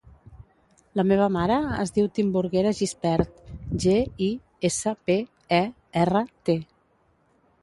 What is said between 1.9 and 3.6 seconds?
diu Timburguera Gispert: